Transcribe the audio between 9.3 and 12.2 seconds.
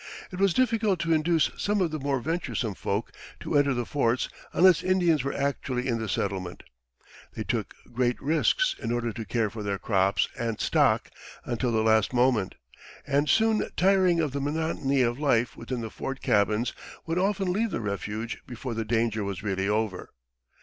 for their crops and stock until the last